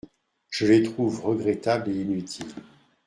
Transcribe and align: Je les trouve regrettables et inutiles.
Je 0.49 0.65
les 0.65 0.81
trouve 0.81 1.23
regrettables 1.23 1.91
et 1.91 2.01
inutiles. 2.01 2.55